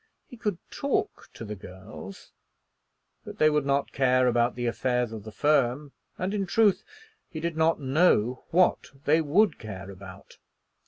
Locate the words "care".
3.91-4.25, 9.59-9.91